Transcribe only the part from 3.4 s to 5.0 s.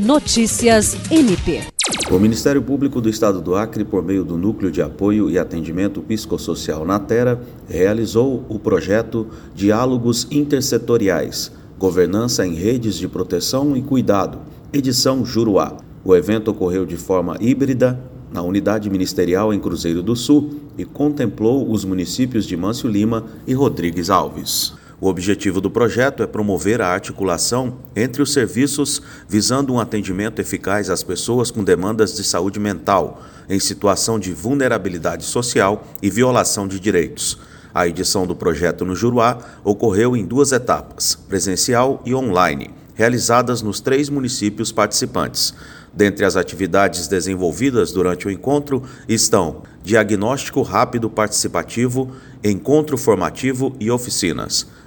Acre, por meio do Núcleo de